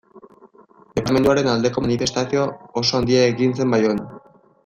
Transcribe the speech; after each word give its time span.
Departamenduaren 0.99 1.49
aldeko 1.51 1.83
manifestazio 1.85 2.47
oso 2.83 2.99
handia 3.01 3.23
egin 3.35 3.55
zen 3.61 3.75
Baionan. 3.77 4.03